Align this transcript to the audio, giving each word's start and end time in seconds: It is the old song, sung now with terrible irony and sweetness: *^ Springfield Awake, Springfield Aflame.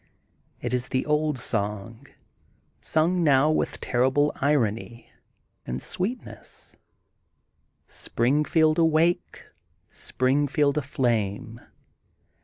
It 0.61 0.73
is 0.73 0.87
the 0.87 1.05
old 1.05 1.37
song, 1.37 2.07
sung 2.79 3.23
now 3.23 3.51
with 3.51 3.79
terrible 3.79 4.31
irony 4.37 5.11
and 5.63 5.79
sweetness: 5.79 6.75
*^ 7.87 7.91
Springfield 7.91 8.79
Awake, 8.79 9.45
Springfield 9.91 10.79
Aflame. 10.79 11.59